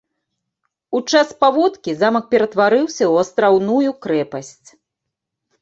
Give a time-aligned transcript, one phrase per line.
[0.99, 4.69] У час паводкі замак ператвараўся ў астраўную крэпасць.